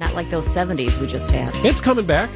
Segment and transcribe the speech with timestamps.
[0.00, 1.52] Not like those 70s we just had.
[1.64, 2.30] It's coming back.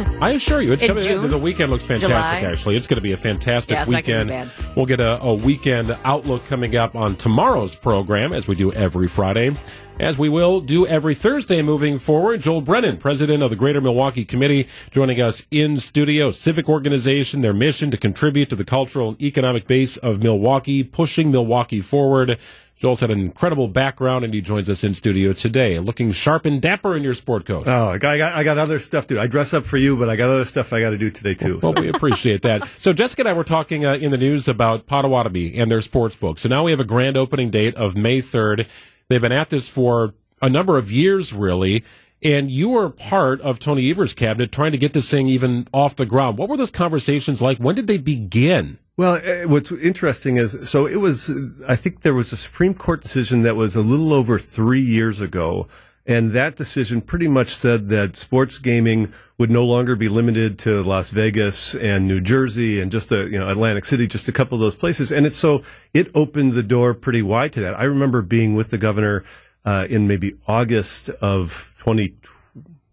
[0.20, 1.04] I assure you, it's In coming.
[1.04, 1.28] June?
[1.28, 2.08] The weekend looks fantastic.
[2.40, 2.40] July?
[2.52, 4.50] Actually, it's going to be a fantastic Yeah, it's not gonna weekend.
[4.74, 9.08] We'll get a, a weekend outlook coming up on tomorrow's program, as we do every
[9.08, 9.54] Friday,
[9.98, 12.40] as we will do every Thursday moving forward.
[12.40, 16.30] Joel Brennan, president of the Greater Milwaukee Committee, joining us in studio.
[16.30, 21.30] Civic organization, their mission to contribute to the cultural and economic base of Milwaukee, pushing
[21.30, 22.38] Milwaukee forward.
[22.80, 26.62] Joel's had an incredible background, and he joins us in studio today, looking sharp and
[26.62, 27.68] dapper in your sport coat.
[27.68, 29.20] Oh, I got, I got, I got other stuff to do.
[29.20, 31.34] I dress up for you, but I got other stuff I got to do today
[31.34, 31.60] too.
[31.62, 32.66] Well, we appreciate that.
[32.78, 36.16] So Jessica and I were talking uh, in the news about Potawatomi and their sports
[36.16, 36.38] book.
[36.38, 38.66] So now we have a grand opening date of May 3rd.
[39.08, 41.84] They've been at this for a number of years, really.
[42.22, 45.96] And you were part of Tony Evers' cabinet trying to get this thing even off
[45.96, 46.38] the ground.
[46.38, 47.58] What were those conversations like?
[47.58, 48.78] When did they begin?
[49.00, 51.34] Well, uh, what's interesting is so it was.
[51.66, 55.22] I think there was a Supreme Court decision that was a little over three years
[55.22, 55.68] ago,
[56.04, 60.82] and that decision pretty much said that sports gaming would no longer be limited to
[60.82, 64.56] Las Vegas and New Jersey and just a you know Atlantic City, just a couple
[64.56, 65.10] of those places.
[65.10, 65.62] And it's so
[65.94, 67.80] it opened the door pretty wide to that.
[67.80, 69.24] I remember being with the governor
[69.64, 72.16] uh, in maybe August of twenty,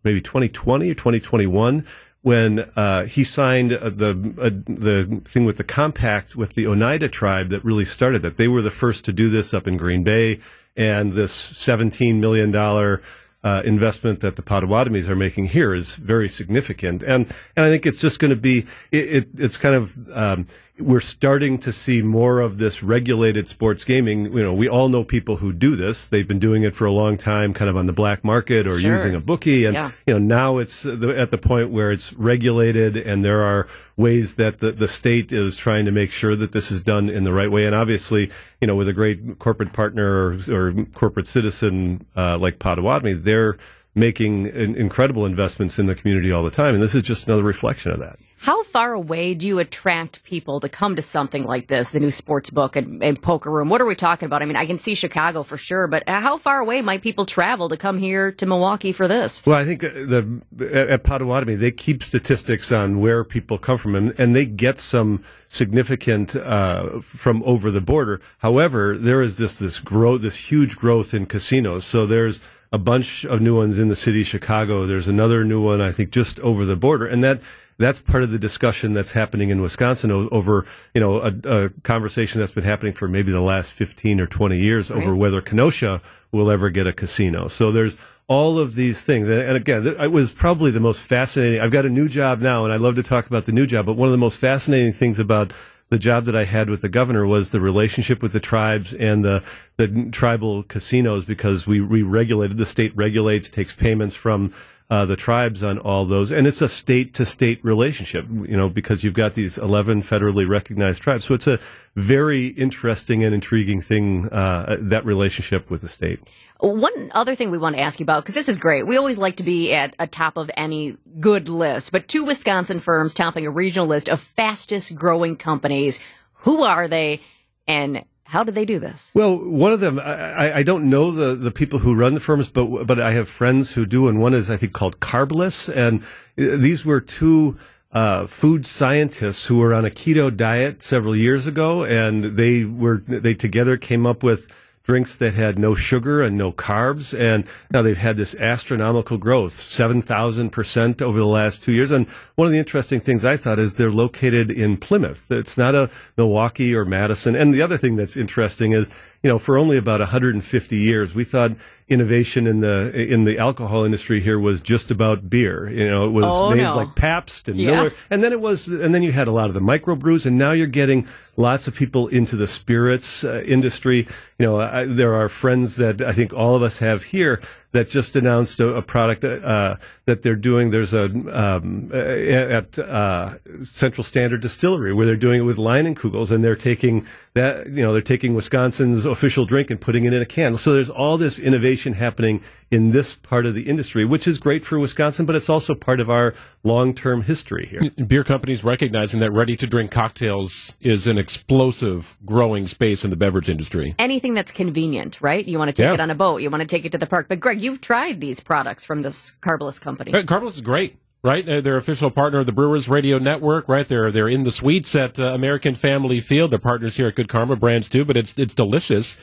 [0.05, 1.85] maybe twenty twenty or twenty twenty one
[2.27, 7.07] when uh, he signed uh, the uh, the thing with the compact with the Oneida
[7.07, 8.35] tribe that really started that.
[8.35, 10.41] They were the first to do this up in Green Bay,
[10.75, 13.01] and this seventeen million dollar.
[13.47, 17.21] Uh, investment that the Potawatomis are making here is very significant, and
[17.55, 19.83] and I think it's just going to be it, it, It's kind of
[20.23, 20.47] um,
[20.79, 24.19] we're starting to see more of this regulated sports gaming.
[24.37, 26.07] You know, we all know people who do this.
[26.07, 28.79] They've been doing it for a long time, kind of on the black market or
[28.79, 28.95] Sure.
[28.95, 29.91] using a bookie, and Yeah.
[30.05, 34.35] you know now it's the, at the point where it's regulated and there are ways
[34.35, 37.33] that the, the state is trying to make sure that this is done in the
[37.33, 38.29] right way and obviously
[38.61, 43.57] you know with a great corporate partner or, or corporate citizen uh, like Potawatomi they're
[43.95, 47.43] making in, incredible investments in the community all the time and this is just another
[47.43, 51.65] reflection of that How far away do you attract people to come to something like
[51.67, 53.69] this, the new sports book and, and poker room?
[53.69, 54.43] What are we talking about?
[54.43, 57.67] I mean, I can see Chicago for sure, but how far away might people travel
[57.69, 59.43] to come here to Milwaukee for this?
[59.43, 63.79] Well, I think uh, the at at Potawatomi they keep statistics on where people come
[63.79, 68.21] from, and, and they get some significant uh, from over the border.
[68.37, 71.85] However, there is this this growth, this huge growth in casinos.
[71.85, 72.39] So there's
[72.71, 74.85] a bunch of new ones in the city of Chicago.
[74.85, 77.41] There's another new one, I think, just over the border, and that
[77.79, 82.39] that's part of the discussion that's happening in Wisconsin over you know a, a conversation
[82.39, 86.01] that's been happening for maybe the last 15 or 20 years over whether Kenosha
[86.31, 87.47] will ever get a casino.
[87.47, 87.97] So there's
[88.27, 89.29] all of these things.
[89.29, 91.61] And, again, it was probably the most fascinating.
[91.61, 93.85] I've got a new job now, and I love to talk about the new job.
[93.85, 95.53] But one of the most fascinating things about
[95.89, 99.23] the job that I had with the governor was the relationship with the tribes and
[99.23, 99.43] the
[99.77, 104.53] the tribal casinos because we we regulated the state regulates takes payments from
[104.89, 108.69] uh, the tribes on all those, and it's a state to state relationship, you know,
[108.69, 111.25] because you've got these 11 federally recognized tribes.
[111.25, 111.59] So it's a
[111.95, 116.21] very interesting and intriguing thing, uh, that relationship with the state.
[116.59, 118.87] One other thing we want to ask you about, because this is great.
[118.87, 122.79] We always like to be at a top of any good list, but two Wisconsin
[122.79, 125.99] firms topping a regional list of fastest growing companies.
[126.41, 127.21] Who are they
[127.67, 129.11] and how did they do this?
[129.13, 132.49] Well, one of them, I, I- don't know the, the people who run the firms,
[132.49, 136.01] but but I have friends who do, and one is I think called Carbliss, and
[136.01, 137.57] uh, these were two
[137.93, 142.97] uh, food scientists who were on a keto diet several years ago, and they were
[143.07, 144.47] they together came up with
[144.87, 149.51] drinks that had no sugar and no carbs, and now they've had this astronomical growth,
[149.51, 151.91] seven thousand percent over the last two years.
[151.91, 155.29] And one of the interesting things I thought is they're located in Plymouth.
[155.29, 157.35] It's not a Milwaukee or Madison.
[157.35, 158.89] And the other thing that's interesting is,
[159.27, 161.51] you know, for only about 150 years, we thought
[161.89, 165.69] innovation in the in the alcohol industry here was just about beer.
[165.69, 166.77] You know, it was Oh, names no.
[166.77, 167.71] like Pabst and Yeah.
[167.71, 170.37] Miller, and then it was, and then you had a lot of the microbrews, and
[170.37, 171.05] now you're getting
[171.35, 174.07] lots of people into the spirits uh, industry.
[174.39, 177.41] You know, I, there are friends that I think all of us have here
[177.77, 179.75] that just announced a, a product uh,
[180.05, 180.71] that they're doing.
[180.71, 186.31] There's a um, uh, at uh, Central Standard Distillery where they're doing it with Leinenkugels,
[186.31, 190.21] and they're taking that you know they're taking Wisconsin's official drink and putting it in
[190.21, 190.57] a can.
[190.57, 192.41] So there's all this innovation happening
[192.71, 195.99] in this part of the industry, which is great for Wisconsin, but it's also part
[196.01, 196.33] of our
[196.63, 197.79] long-term history here.
[198.07, 203.15] Beer companies recognizing that ready to drink cocktails is an explosive growing space in the
[203.15, 203.95] beverage industry.
[203.99, 205.45] Anything that's convenient, right?
[205.47, 205.93] You want to take Yeah.
[205.93, 207.27] it on a boat, you want to take it to the park.
[207.29, 210.13] But Greg, you've tried these products from this Carbliss company.
[210.13, 211.47] Uh, Carbliss is great, right?
[211.47, 213.85] Uh, they're official partner of the Brewers Radio Network, right?
[213.87, 216.51] They're they're in the suites at uh, American Family Field.
[216.51, 219.17] They're partners here at Good Karma Brands too, but it's it's delicious.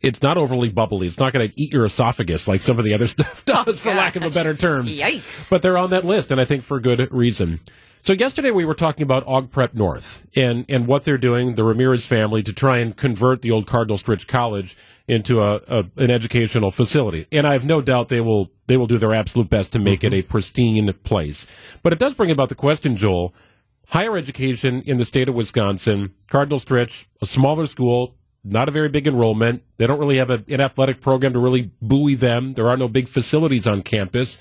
[0.00, 1.08] it's not overly bubbly.
[1.08, 3.92] It's not going to eat your esophagus like some of the other stuff does, for
[3.92, 4.86] lack of a better term.
[5.04, 5.50] Yikes.
[5.50, 7.58] But they're on that list, and I think for good reason.
[8.08, 11.62] So yesterday we were talking about Aug Prep North and, and what they're doing, the
[11.62, 16.10] Ramirez family, to try and convert the old Cardinal Stritch College into a, a an
[16.10, 17.26] educational facility.
[17.30, 20.00] And I have no doubt they will they will do their absolute best to make
[20.00, 20.14] mm-hmm.
[20.14, 21.46] it a pristine place.
[21.82, 23.34] But it does bring about the question, Joel.
[23.88, 28.88] Higher education in the state of Wisconsin, Cardinal Stritch, a smaller school, not a very
[28.88, 29.64] big enrollment.
[29.76, 32.54] They don't really have a, an athletic program to really buoy them.
[32.54, 34.38] There are no big facilities on campus.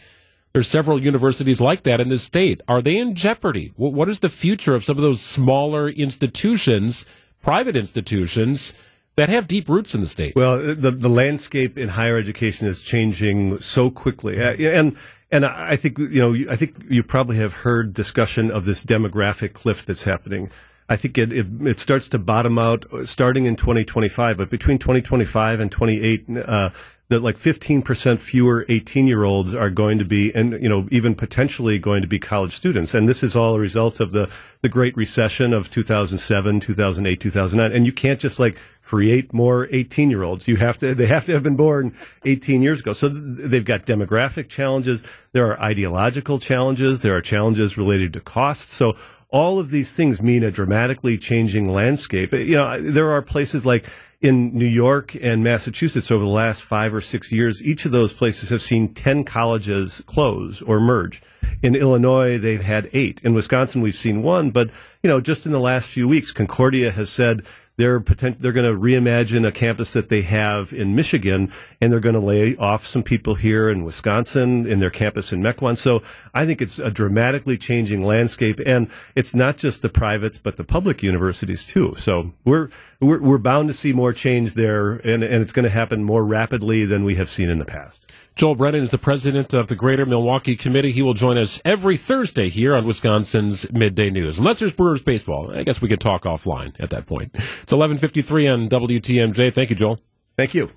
[0.54, 2.62] There's several universities like that in this state.
[2.68, 3.74] Are they in jeopardy?
[3.76, 7.06] What is the future of some of those smaller institutions,
[7.42, 8.74] private institutions,
[9.18, 10.36] that have deep roots in the state?
[10.36, 14.96] Well, the the landscape in higher education is changing so quickly, uh, and
[15.32, 19.54] and I think you know I think you probably have heard discussion of this demographic
[19.54, 20.50] cliff that's happening.
[20.90, 25.60] I think it, it, it starts to bottom out starting in 2025, but between 2025
[25.60, 26.70] and 28, uh,
[27.10, 31.16] that like 15% fewer 18 year olds are going to be, and, you know, even
[31.16, 32.94] potentially going to be college students.
[32.94, 34.30] And this is all a result of the,
[34.62, 37.72] the great recession of 2007, 2008, 2009.
[37.72, 40.50] And you can't just like create more 18 year olds.
[40.50, 41.96] You have to, they have to have been born
[42.26, 42.92] 18 years ago.
[42.92, 45.04] So they've got demographic challenges.
[45.32, 47.04] There are ideological challenges.
[47.04, 48.72] There are challenges related to cost.
[48.72, 48.98] So
[49.30, 52.32] all of these things mean a dramatically changing landscape.
[52.34, 53.86] You know, there are places like
[54.22, 58.14] in New York and Massachusetts over the last five or six years, each of those
[58.14, 61.22] places have seen 10 colleges close or merge.
[61.62, 63.22] In Illinois, they've had eight.
[63.24, 64.50] In Wisconsin, we've seen one.
[64.50, 64.70] But,
[65.04, 67.44] you know, just in the last few weeks, Concordia has said
[67.78, 72.00] they're potent, they're going to reimagine a campus that they have in Michigan, and they're
[72.00, 75.78] going to lay off some people here in Wisconsin in their campus in Mequon.
[75.78, 76.02] So
[76.34, 80.64] I think it's a dramatically changing landscape, and it's not just the privates but the
[80.64, 81.94] public universities too.
[81.98, 82.70] So we're
[83.00, 86.26] we're, we're bound to see more change there, and, and it's going to happen more
[86.26, 88.12] rapidly than we have seen in the past.
[88.38, 90.92] Joel Brennan is the president of the Greater Milwaukee Committee.
[90.92, 94.38] He will join us every Thursday here on Wisconsin's Midday News.
[94.38, 97.32] Unless there's Brewers baseball, I guess we could talk offline at that point.
[97.34, 99.52] It's 11:53 on WTMJ.
[99.52, 100.00] Thank you, Joel.
[100.38, 100.70] Thank you.